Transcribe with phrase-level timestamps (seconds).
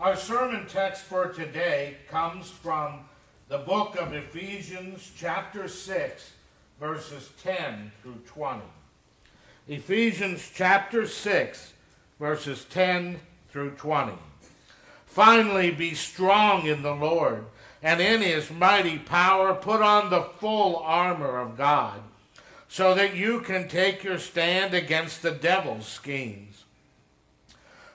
[0.00, 3.00] Our sermon text for today comes from
[3.48, 6.32] the book of Ephesians, chapter 6,
[6.78, 8.62] verses 10 through 20.
[9.66, 11.72] Ephesians chapter 6,
[12.20, 13.18] verses 10
[13.50, 14.12] through 20.
[15.04, 17.46] Finally, be strong in the Lord
[17.82, 22.00] and in his mighty power, put on the full armor of God,
[22.68, 26.66] so that you can take your stand against the devil's schemes.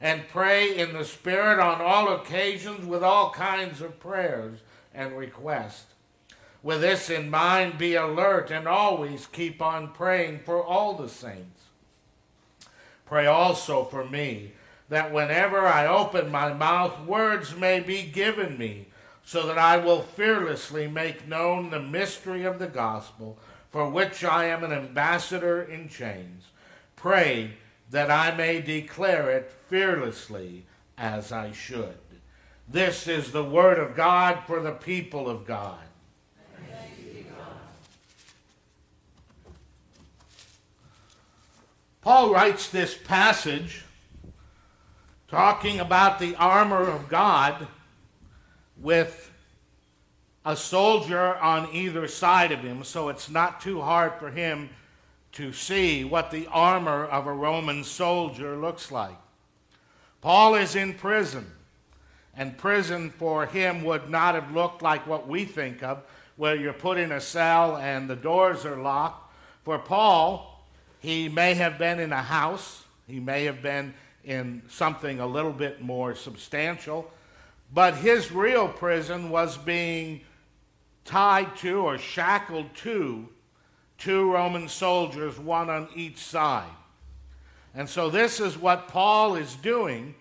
[0.00, 4.58] and pray in the Spirit on all occasions with all kinds of prayers
[4.94, 5.94] and requests.
[6.62, 11.66] With this in mind, be alert and always keep on praying for all the saints.
[13.04, 14.52] Pray also for me,
[14.88, 18.88] that whenever I open my mouth, words may be given me,
[19.24, 23.38] so that I will fearlessly make known the mystery of the gospel,
[23.70, 26.44] for which I am an ambassador in chains.
[26.96, 27.52] Pray
[27.90, 30.64] that I may declare it fearlessly
[30.98, 31.98] as I should.
[32.68, 35.78] This is the word of God for the people of God.
[42.00, 43.84] Paul writes this passage
[45.26, 47.66] talking about the armor of God
[48.80, 49.32] with
[50.44, 54.70] a soldier on either side of him, so it's not too hard for him
[55.32, 59.16] to see what the armor of a Roman soldier looks like.
[60.20, 61.50] Paul is in prison,
[62.34, 66.02] and prison for him would not have looked like what we think of,
[66.36, 69.32] where you're put in a cell and the doors are locked.
[69.64, 70.64] For Paul,
[71.00, 73.94] he may have been in a house, he may have been
[74.24, 77.10] in something a little bit more substantial,
[77.72, 80.20] but his real prison was being
[81.04, 83.28] tied to or shackled to
[83.98, 86.70] two Roman soldiers, one on each side.
[87.74, 90.14] And so this is what Paul is doing.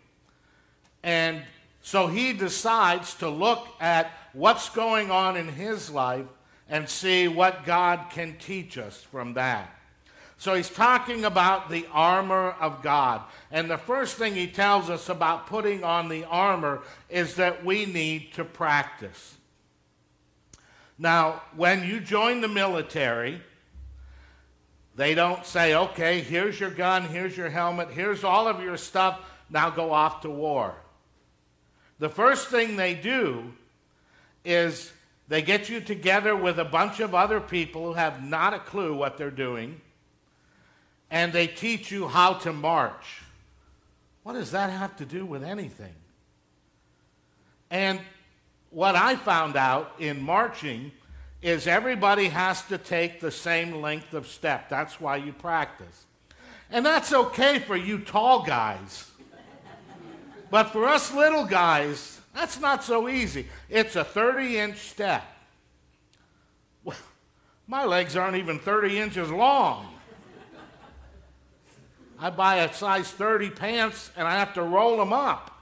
[1.04, 1.42] And
[1.82, 6.26] so he decides to look at what's going on in his life
[6.68, 9.72] and see what God can teach us from that.
[10.38, 13.22] So he's talking about the armor of God.
[13.52, 17.86] And the first thing he tells us about putting on the armor is that we
[17.86, 19.36] need to practice.
[20.98, 23.42] Now, when you join the military,
[24.96, 29.20] they don't say, okay, here's your gun, here's your helmet, here's all of your stuff,
[29.50, 30.76] now go off to war.
[32.00, 33.54] The first thing they do
[34.44, 34.92] is
[35.28, 38.96] they get you together with a bunch of other people who have not a clue
[38.96, 39.82] what they're doing,
[41.10, 43.22] and they teach you how to march.
[44.24, 45.94] What does that have to do with anything?
[47.70, 48.00] And
[48.70, 50.92] what I found out in marching
[51.46, 54.68] is everybody has to take the same length of step.
[54.68, 56.06] That's why you practice.
[56.72, 59.12] And that's okay for you tall guys.
[60.50, 63.46] But for us little guys, that's not so easy.
[63.70, 65.24] It's a 30 inch step.
[66.84, 66.98] Well,
[67.68, 69.94] my legs aren't even 30 inches long.
[72.18, 75.55] I buy a size 30 pants and I have to roll them up.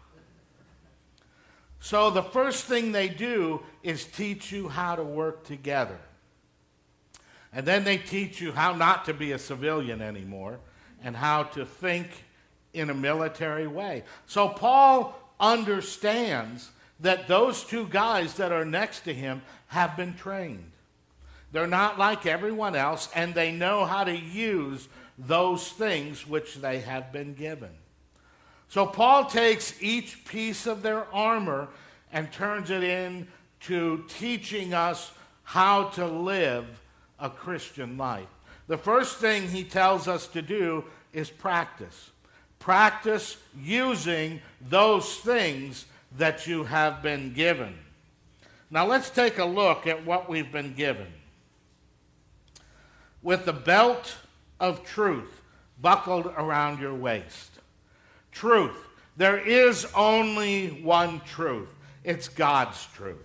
[1.84, 5.98] So the first thing they do is teach you how to work together.
[7.52, 10.60] And then they teach you how not to be a civilian anymore
[11.04, 12.08] and how to think
[12.74, 14.04] in a military way.
[14.28, 16.72] So Paul understands
[17.02, 20.72] that those two guys that are next to him have been trained.
[21.52, 24.88] They're not like everyone else, and they know how to use
[25.18, 27.72] those things which they have been given.
[28.74, 31.68] So Paul takes each piece of their armor
[32.12, 35.12] and turns it into teaching us
[35.44, 36.66] how to live
[37.20, 38.26] a Christian life.
[38.66, 42.10] The first thing he tells us to do is practice.
[42.58, 45.86] Practice using those things
[46.18, 47.78] that you have been given.
[48.72, 51.14] Now let's take a look at what we've been given.
[53.22, 54.16] With the belt
[54.60, 55.44] of truth
[55.80, 57.52] buckled around your waist.
[58.34, 58.78] Truth.
[59.16, 61.70] There is only one truth.
[62.04, 63.18] It's God's truth.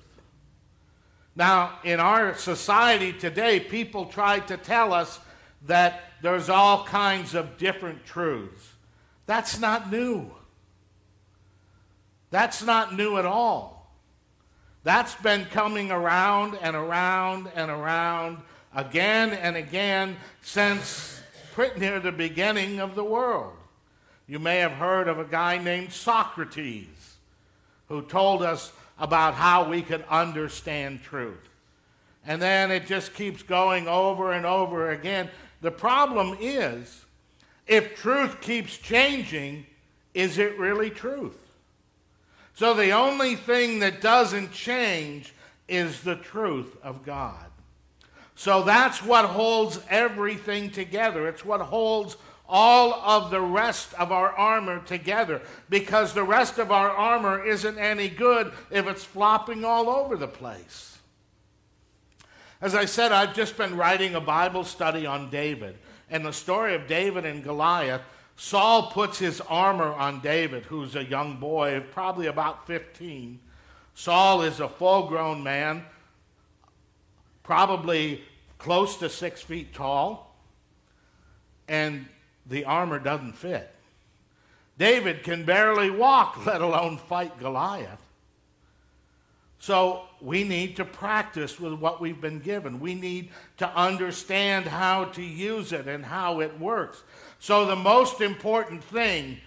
[1.34, 5.20] Now, in our society today, people try to tell us
[5.66, 8.72] that there's all kinds of different truths.
[9.26, 10.31] That's not new.
[12.31, 13.94] That's not new at all.
[14.84, 18.38] That's been coming around and around and around
[18.75, 21.20] again and again since
[21.52, 23.52] pretty near the beginning of the world.
[24.28, 27.16] You may have heard of a guy named Socrates
[27.88, 31.48] who told us about how we could understand truth.
[32.26, 35.30] And then it just keeps going over and over again.
[35.62, 37.06] The problem is,
[37.66, 39.64] if truth keeps changing,
[40.12, 41.38] is it really truth?
[42.54, 45.32] So the only thing that doesn't change
[45.69, 47.46] is the truth of God.
[48.34, 51.28] So that's what holds everything together.
[51.28, 52.16] It's what holds
[52.49, 57.79] all of the rest of our armor together because the rest of our armor isn't
[57.79, 60.99] any good if it's flopping all over the place.
[62.61, 65.77] As I said, I've just been writing a Bible study on David
[66.11, 68.03] and the story of David and Goliath
[68.41, 73.41] Saul puts his armor on David, who's a young boy, probably about 15.
[73.95, 75.85] Saul is a full grown man,
[77.43, 78.23] probably
[78.59, 80.37] close to six feet tall,
[81.67, 82.06] and
[82.49, 83.71] the armor doesn't fit.
[84.79, 88.00] David can barely walk, let alone fight Goliath.
[89.61, 92.79] So we need to practice with what we've been given.
[92.79, 97.03] We need to understand how to use it and how it works.
[97.41, 99.39] So, the most important thing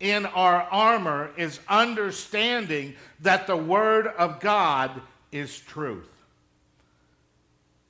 [0.00, 5.00] in our armor is understanding that the Word of God
[5.32, 6.08] is truth.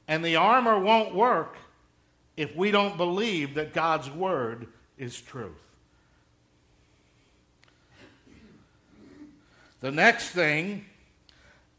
[0.06, 1.56] And the armor won't work
[2.38, 5.50] if we don't believe that God's Word is truth.
[9.80, 10.84] The next thing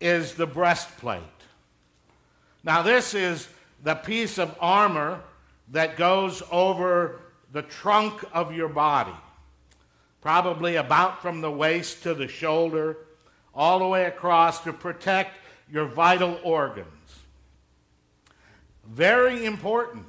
[0.02, 1.22] is the breastplate.
[2.62, 3.48] Now, this is
[3.86, 5.22] the piece of armor
[5.70, 7.22] that goes over
[7.54, 9.16] the trunk of your body,
[10.20, 12.98] probably about from the waist to the shoulder,
[13.56, 15.38] all the way across to protect
[15.72, 16.88] your vital organs.
[18.86, 20.09] Very important.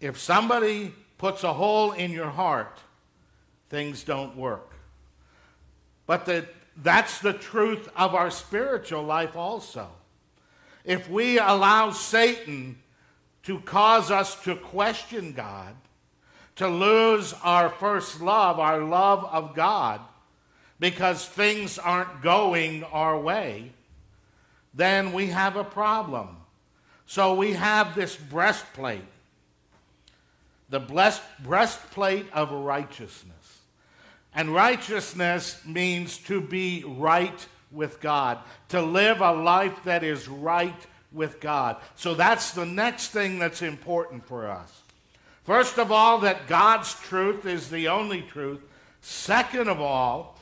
[0.00, 2.78] If somebody puts a hole in your heart,
[3.68, 4.72] things don't work.
[6.06, 6.46] But the,
[6.76, 9.88] that's the truth of our spiritual life also.
[10.84, 12.78] If we allow Satan
[13.44, 15.74] to cause us to question God,
[16.56, 20.00] to lose our first love, our love of God,
[20.78, 23.72] because things aren't going our way,
[24.74, 26.36] then we have a problem.
[27.06, 29.04] So we have this breastplate,
[30.68, 33.60] the blessed breastplate of righteousness.
[34.34, 40.86] And righteousness means to be right with God, to live a life that is right
[41.12, 41.76] with God.
[41.94, 44.82] So that's the next thing that's important for us.
[45.44, 48.60] First of all, that God's truth is the only truth.
[49.00, 50.38] Second of all,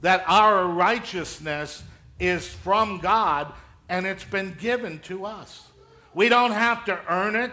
[0.00, 1.82] that our righteousness
[2.20, 3.52] is from God
[3.88, 5.66] and it's been given to us.
[6.14, 7.52] We don't have to earn it,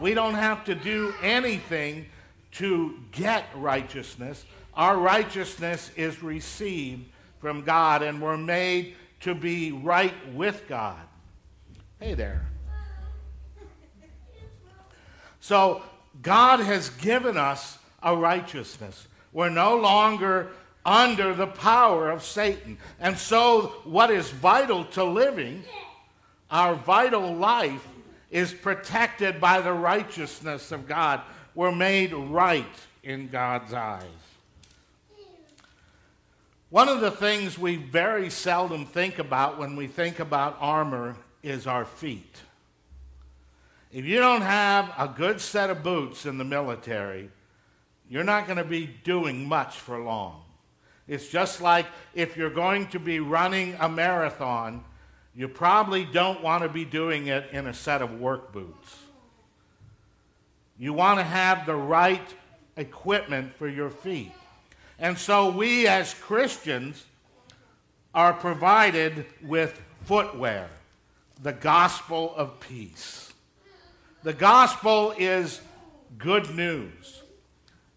[0.00, 2.06] we don't have to do anything
[2.52, 4.44] to get righteousness.
[4.74, 7.04] Our righteousness is received
[7.40, 10.98] from God and we're made to be right with God.
[11.98, 12.46] Hey there.
[15.40, 15.82] So
[16.22, 19.06] God has given us a righteousness.
[19.32, 20.50] We're no longer
[20.84, 22.78] under the power of Satan.
[22.98, 25.62] And so, what is vital to living,
[26.50, 27.86] our vital life,
[28.30, 31.20] is protected by the righteousness of God.
[31.54, 32.64] We're made right
[33.02, 34.04] in God's eyes.
[36.70, 41.66] One of the things we very seldom think about when we think about armor is
[41.66, 42.36] our feet.
[43.92, 47.28] If you don't have a good set of boots in the military,
[48.08, 50.42] you're not going to be doing much for long.
[51.08, 54.84] It's just like if you're going to be running a marathon,
[55.34, 58.96] you probably don't want to be doing it in a set of work boots.
[60.78, 62.34] You want to have the right
[62.76, 64.32] equipment for your feet.
[64.98, 67.04] And so we as Christians
[68.14, 70.68] are provided with footwear,
[71.42, 73.32] the gospel of peace.
[74.22, 75.60] The gospel is
[76.18, 77.22] good news.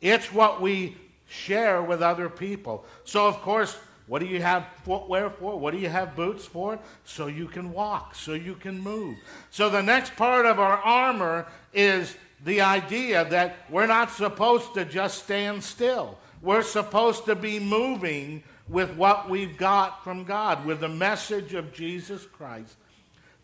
[0.02, 0.96] It's what we
[1.28, 2.86] share with other people.
[3.04, 5.58] So, of course, What do you have footwear for?
[5.58, 6.78] What do you have boots for?
[7.06, 9.18] So you can walk, so you can move.
[9.50, 14.84] So the next part of our armor is the idea that we're not supposed to
[14.84, 16.18] just stand still.
[16.42, 21.74] We're supposed to be moving with what we've got from God, with the message of
[21.74, 22.76] Jesus Christ,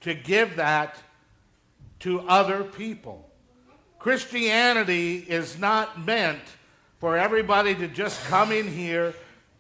[0.02, 0.98] to give that
[2.00, 3.30] to other people.
[4.00, 6.40] Christianity is not meant
[7.00, 9.14] for everybody to just come in here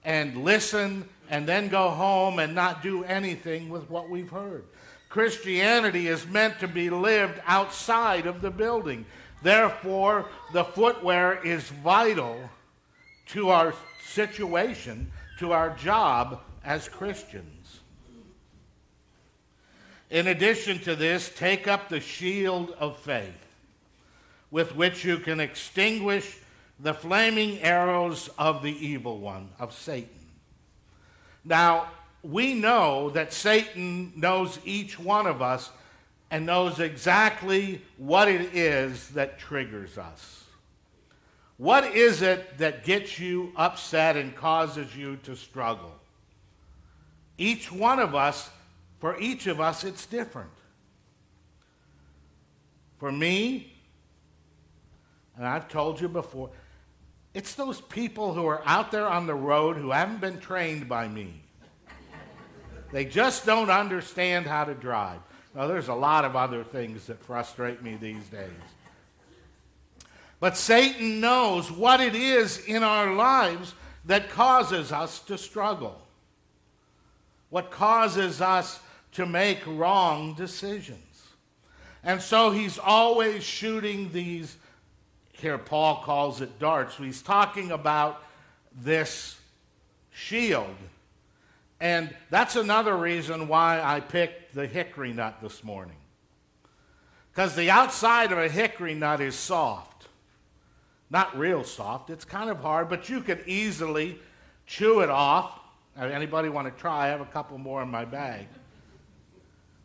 [0.09, 4.65] and listen and then go home and not do anything with what we've heard.
[5.07, 9.05] Christianity is meant to be lived outside of the building.
[9.43, 12.49] Therefore, the footwear is vital
[13.27, 17.79] to our situation, to our job as Christians.
[20.09, 23.45] In addition to this, take up the shield of faith
[24.49, 26.39] with which you can extinguish
[26.79, 30.09] the flaming arrows of the evil one, of Satan.
[31.43, 31.87] Now,
[32.23, 35.71] we know that Satan knows each one of us
[36.31, 40.43] and knows exactly what it is that triggers us.
[41.57, 45.93] What is it that gets you upset and causes you to struggle?
[47.37, 48.49] Each one of us,
[48.99, 50.51] for each of us, it's different.
[52.97, 53.73] For me,
[55.35, 56.49] and I've told you before,
[57.33, 61.07] it's those people who are out there on the road who haven't been trained by
[61.07, 61.41] me.
[62.91, 65.19] They just don't understand how to drive.
[65.53, 68.49] Now, there's a lot of other things that frustrate me these days.
[70.39, 76.01] But Satan knows what it is in our lives that causes us to struggle,
[77.49, 78.79] what causes us
[79.13, 80.97] to make wrong decisions.
[82.03, 84.55] And so he's always shooting these
[85.39, 86.97] here, Paul calls it darts.
[86.97, 88.23] He's talking about
[88.81, 89.39] this
[90.11, 90.75] shield.
[91.79, 95.95] And that's another reason why I picked the hickory nut this morning.
[97.31, 100.07] Because the outside of a hickory nut is soft.
[101.09, 104.19] Not real soft, it's kind of hard, but you could easily
[104.65, 105.59] chew it off.
[105.97, 107.05] Uh, anybody want to try?
[107.05, 108.47] I have a couple more in my bag.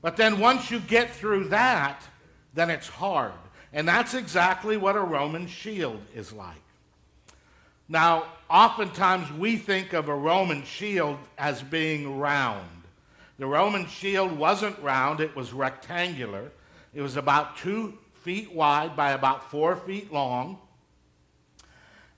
[0.02, 2.02] But then once you get through that,
[2.52, 3.32] then it's hard.
[3.74, 6.62] And that's exactly what a Roman shield is like.
[7.88, 12.70] Now, oftentimes we think of a Roman shield as being round.
[13.36, 16.52] The Roman shield wasn't round, it was rectangular.
[16.94, 20.58] It was about two feet wide by about four feet long.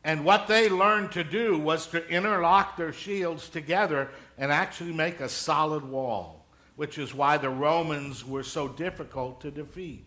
[0.05, 5.21] And what they learned to do was to interlock their shields together and actually make
[5.21, 6.45] a solid wall,
[6.77, 10.05] which is why the Romans were so difficult to defeat.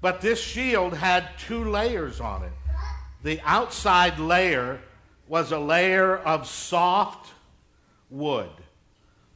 [0.00, 2.52] But this shield had two layers on it.
[3.22, 4.80] The outside layer
[5.26, 7.32] was a layer of soft
[8.10, 8.50] wood,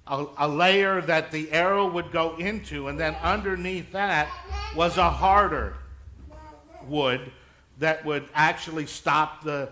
[0.07, 4.29] a, a, layer that the arrow would go into, and then underneath that
[4.75, 5.75] was a harder
[6.87, 7.33] wood
[7.79, 9.69] that would actually stop the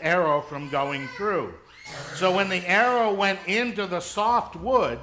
[0.00, 1.52] arrow from going through.
[2.14, 4.98] So when the arrow went into the soft wood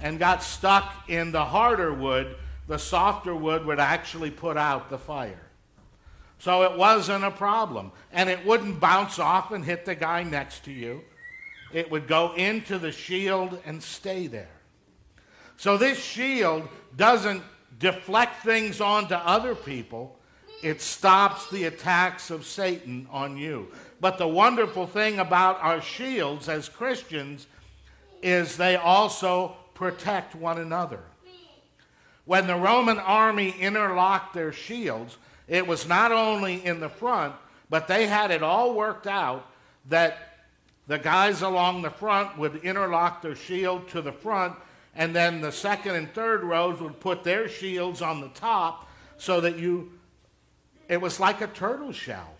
[0.00, 2.36] and got stuck in the harder wood,
[2.66, 5.40] the softer wood would actually put out the fire.
[6.38, 7.92] So it wasn't a problem.
[8.12, 11.02] And it wouldn't bounce off and hit the guy next to you.
[11.72, 14.50] It would go into the shield and stay there.
[15.56, 17.42] So this shield doesn't
[17.78, 20.18] deflect things onto other people,
[20.62, 23.68] it stops the attacks of Satan on you.
[24.00, 27.46] But the wonderful thing about our shields as Christians
[28.22, 31.00] is they also protect one another.
[32.24, 37.34] When the Roman army interlocked their shields, it was not only in the front,
[37.68, 39.46] but they had it all worked out
[39.88, 40.34] that
[40.86, 44.54] the guys along the front would interlock their shield to the front,
[44.94, 49.40] and then the second and third rows would put their shields on the top so
[49.40, 49.92] that you,
[50.88, 52.34] it was like a turtle shell.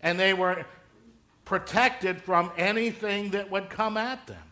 [0.00, 0.64] And they were
[1.44, 4.42] protected from anything that would come at them.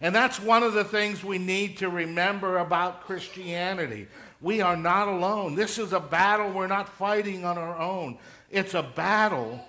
[0.00, 4.08] And that's one of the things we need to remember about Christianity.
[4.40, 5.54] We are not alone.
[5.54, 8.16] This is a battle we're not fighting on our own.
[8.50, 9.60] It's a battle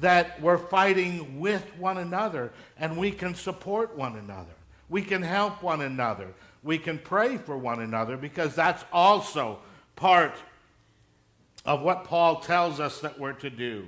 [0.00, 4.54] that we're fighting with one another, and we can support one another.
[4.88, 6.28] We can help one another.
[6.62, 9.58] We can pray for one another because that's also
[9.96, 10.34] part
[11.66, 13.86] of what Paul tells us that we're to do.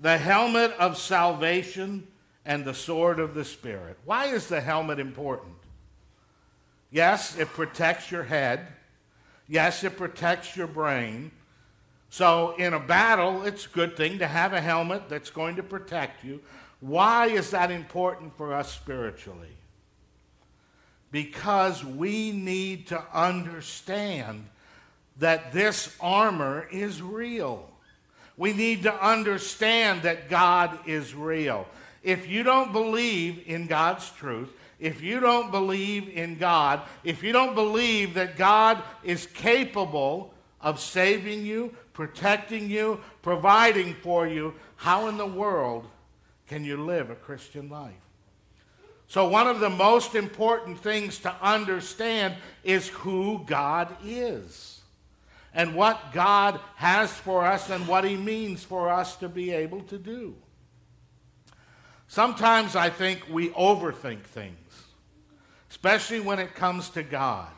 [0.00, 2.06] The helmet of salvation
[2.44, 3.98] and the sword of the Spirit.
[4.04, 5.54] Why is the helmet important?
[6.90, 8.66] Yes, it protects your head.
[9.48, 11.30] Yes, it protects your brain.
[12.10, 15.62] So, in a battle, it's a good thing to have a helmet that's going to
[15.62, 16.40] protect you.
[16.80, 19.56] Why is that important for us spiritually?
[21.10, 24.46] Because we need to understand
[25.18, 27.70] that this armor is real.
[28.36, 31.66] We need to understand that God is real.
[32.02, 37.32] If you don't believe in God's truth, if you don't believe in God, if you
[37.32, 45.06] don't believe that God is capable of saving you, protecting you, providing for you, how
[45.06, 45.86] in the world
[46.48, 47.94] can you live a Christian life?
[49.06, 54.80] So, one of the most important things to understand is who God is
[55.54, 59.82] and what God has for us and what He means for us to be able
[59.82, 60.34] to do.
[62.12, 64.84] Sometimes I think we overthink things,
[65.70, 67.48] especially when it comes to God.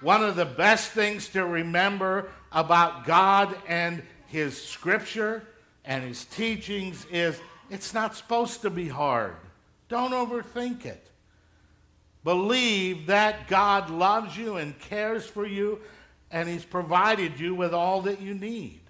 [0.00, 5.46] One of the best things to remember about God and His Scripture
[5.84, 7.38] and His teachings is
[7.68, 9.36] it's not supposed to be hard.
[9.90, 11.06] Don't overthink it.
[12.24, 15.78] Believe that God loves you and cares for you
[16.30, 18.80] and He's provided you with all that you need.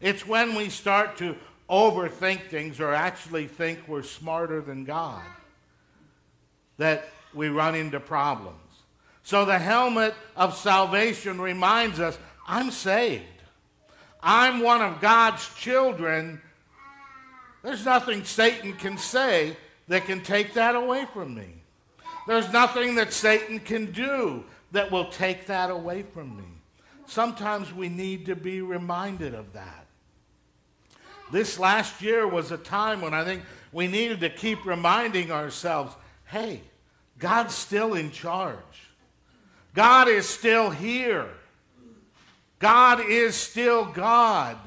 [0.00, 1.36] It's when we start to
[1.68, 5.22] overthink things or actually think we're smarter than God
[6.78, 8.56] that we run into problems.
[9.22, 13.24] So the helmet of salvation reminds us I'm saved.
[14.22, 16.40] I'm one of God's children.
[17.62, 19.56] There's nothing Satan can say
[19.88, 21.48] that can take that away from me.
[22.26, 26.44] There's nothing that Satan can do that will take that away from me.
[27.06, 29.87] Sometimes we need to be reminded of that.
[31.30, 33.42] This last year was a time when I think
[33.72, 35.94] we needed to keep reminding ourselves
[36.26, 36.60] hey,
[37.18, 38.56] God's still in charge.
[39.74, 41.28] God is still here.
[42.58, 44.58] God is still God.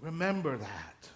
[0.00, 1.08] Remember that.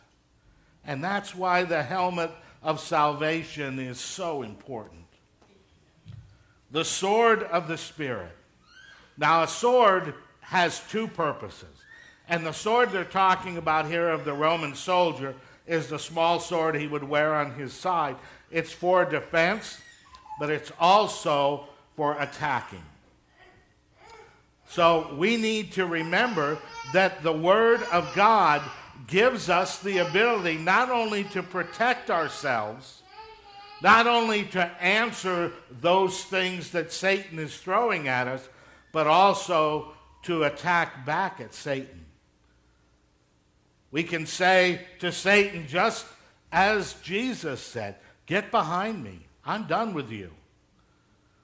[0.85, 2.31] And that's why the helmet
[2.63, 5.03] of salvation is so important
[6.71, 8.37] the sword of the Spirit.
[9.17, 11.69] Now, a sword has two purposes.
[12.29, 15.35] And the sword they're talking about here of the Roman soldier
[15.67, 18.17] is the small sword he would wear on his side.
[18.51, 19.81] It's for defense,
[20.39, 22.83] but it's also for attacking.
[24.69, 26.59] So we need to remember
[26.93, 28.63] that the Word of God
[29.07, 33.03] gives us the ability not only to protect ourselves,
[33.83, 38.49] not only to answer those things that Satan is throwing at us,
[38.91, 42.06] but also to attack back at Satan.
[43.91, 46.07] We can say to Satan, just
[46.53, 47.97] as Jesus said,
[48.27, 49.21] Get behind me.
[49.45, 50.33] I'm done with you.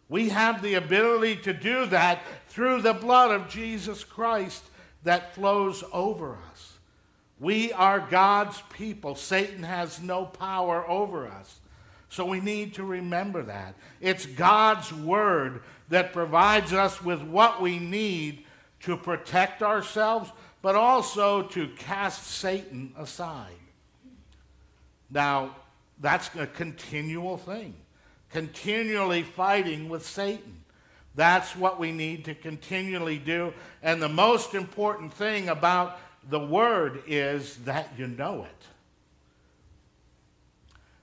[0.08, 4.62] We have the ability to do that through the blood of Jesus Christ
[5.04, 6.78] that flows over us.
[7.40, 9.14] We are God's people.
[9.14, 11.60] Satan has no power over us.
[12.08, 13.74] So we need to remember that.
[14.00, 18.44] It's God's word that provides us with what we need
[18.80, 20.30] to protect ourselves,
[20.62, 23.52] but also to cast Satan aside.
[25.10, 25.56] Now,
[26.00, 27.74] that's a continual thing,
[28.30, 30.64] continually fighting with Satan.
[31.14, 33.52] That's what we need to continually do.
[33.82, 35.98] And the most important thing about
[36.30, 38.66] the Word is that you know it.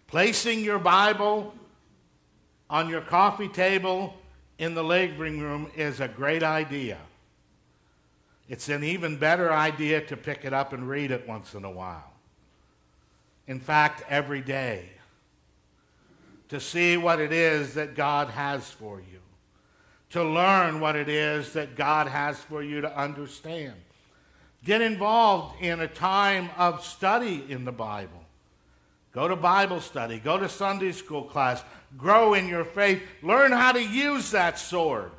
[0.08, 1.54] Placing your Bible
[2.70, 4.16] on your coffee table
[4.58, 6.98] in the living room is a great idea.
[8.50, 11.72] It's an even better idea to pick it up and read it once in a
[11.72, 12.12] while.
[13.48, 14.90] In fact, every day.
[16.50, 19.20] To see what it is that God has for you.
[20.12, 23.76] To learn what it is that God has for you to understand.
[24.66, 28.26] Get involved in a time of study in the Bible.
[29.12, 31.64] Go to Bible study, go to Sunday school class,
[31.98, 35.12] grow in your faith, learn how to use that sword.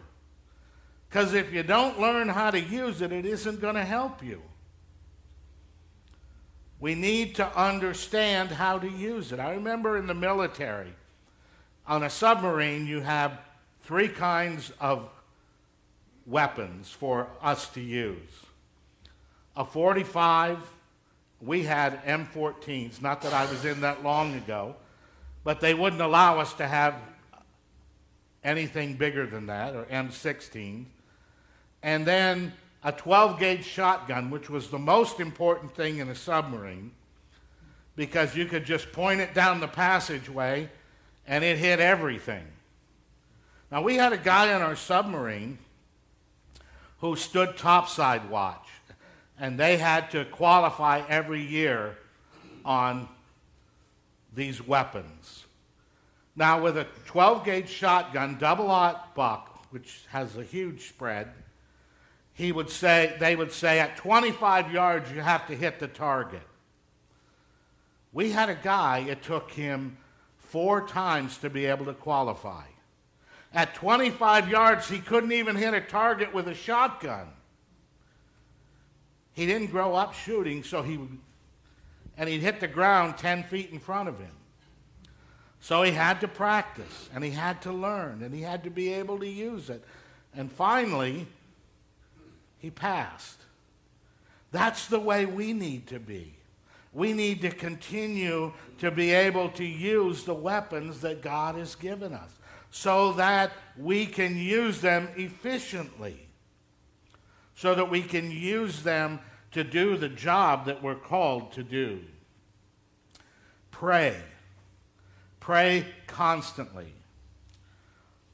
[1.11, 4.41] Because if you don't learn how to use it, it isn't going to help you.
[6.79, 9.41] We need to understand how to use it.
[9.41, 10.95] I remember in the military,
[11.87, 13.41] on a submarine, you have
[13.83, 15.11] three kinds of
[16.27, 18.47] weapons for us to use
[19.57, 20.59] a 45
[21.41, 24.77] we had M14s, not that I was in that long ago,
[25.43, 26.95] but they wouldn't allow us to have
[28.45, 30.85] anything bigger than that, or M16.
[31.83, 36.93] And then a 12 gauge shotgun, which was the most important thing in a submarine,
[37.97, 40.71] because you could just point it down the passageway
[41.27, 42.45] and it hit everything.
[43.71, 45.59] Now, we had a guy on our submarine
[46.99, 48.69] who stood topside watch
[49.39, 51.97] and they had to qualify every year
[52.65, 53.09] on
[54.35, 55.45] these weapons.
[56.37, 61.33] Now, with a 12 gauge shotgun, double aught buck, which has a huge spread,
[62.35, 66.43] he would say, they would say at 25 yards you have to hit the target.
[68.13, 69.97] We had a guy, it took him
[70.39, 72.65] four times to be able to qualify.
[73.53, 77.29] At 25 yards, he couldn't even hit a target with a shotgun.
[79.33, 81.19] He didn't grow up shooting, so he would
[82.21, 84.33] and he'd hit the ground 10 feet in front of him.
[85.59, 88.93] So he had to practice and he had to learn and he had to be
[88.93, 89.83] able to use it.
[90.37, 91.27] And finally,
[92.61, 93.41] he passed.
[94.53, 96.35] That's the way we need to be.
[96.93, 102.13] We need to continue to be able to use the weapons that God has given
[102.13, 102.31] us
[102.71, 106.29] so that we can use them efficiently,
[107.55, 109.21] so that we can use them
[109.53, 112.01] to do the job that we're called to do.
[113.71, 114.17] Pray.
[115.39, 116.93] Pray constantly.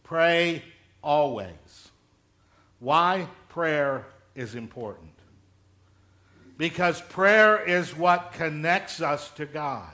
[0.02, 0.62] Pray
[1.02, 1.90] always.
[2.78, 4.06] Why prayer
[4.36, 5.10] is important?
[6.56, 9.90] Because prayer is what connects us to God.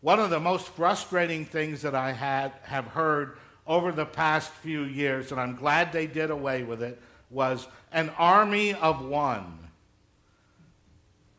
[0.00, 3.36] One of the most frustrating things that I had, have heard
[3.66, 8.10] over the past few years, and I'm glad they did away with it, was an
[8.18, 9.58] army of one.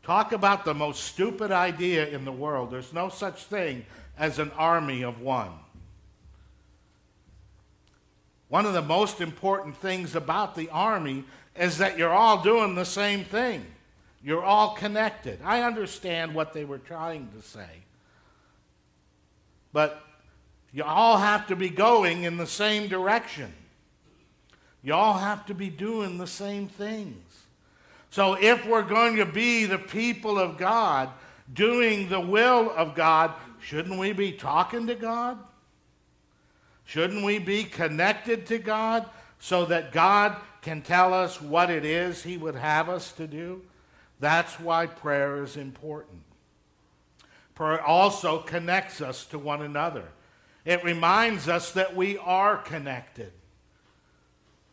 [0.02, 2.70] Talk about the most stupid idea in the world.
[2.70, 3.84] There's no such thing
[4.18, 5.52] as an army of one.
[8.48, 11.24] One of the most important things about the army
[11.56, 13.64] is that you're all doing the same thing.
[14.22, 15.38] You're all connected.
[15.44, 17.68] I understand what they were trying to say.
[19.72, 20.02] But
[20.72, 23.52] you all have to be going in the same direction.
[24.82, 27.22] You all have to be doing the same things.
[28.10, 31.10] So if we're going to be the people of God,
[31.52, 35.38] doing the will of God, shouldn't we be talking to God?
[36.84, 39.08] Shouldn't we be connected to God
[39.44, 43.60] so that God can tell us what it is He would have us to do?
[44.18, 46.22] That's why prayer is important.
[47.54, 50.04] Prayer also connects us to one another.
[50.64, 53.32] It reminds us that we are connected,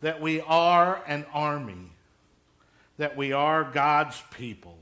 [0.00, 1.90] that we are an army
[2.96, 4.78] that we are God's people.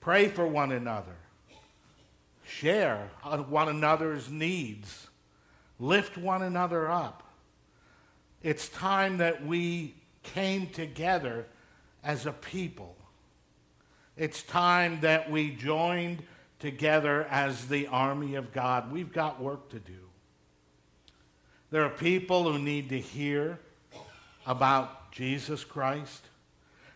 [0.00, 1.16] Pray for one another.
[2.46, 3.10] Share
[3.48, 5.08] one another's needs.
[5.78, 7.25] Lift one another up.
[8.46, 11.46] It's time that we came together
[12.04, 12.94] as a people.
[14.16, 16.22] It's time that we joined
[16.60, 18.92] together as the army of God.
[18.92, 19.98] We've got work to do.
[21.72, 23.58] There are people who need to hear
[24.46, 26.22] about Jesus Christ.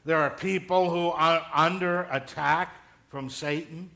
[0.04, 2.76] There are people who are under attack
[3.08, 3.90] from Satan.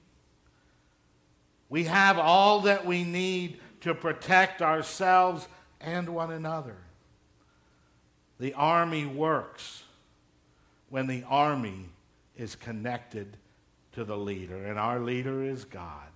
[1.68, 5.46] We have all that we need to protect ourselves
[5.80, 6.78] and one another.
[8.38, 9.85] The army works
[10.88, 11.88] when the army
[12.37, 13.37] is connected
[13.92, 16.09] to the leader, and our leader is God.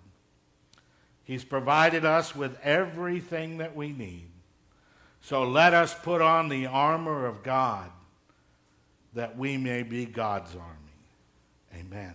[1.24, 4.30] He's provided us with everything that we need.
[5.20, 7.90] So let us put on the armor of God
[9.14, 10.94] that we may be God's army.
[11.74, 12.14] Amen.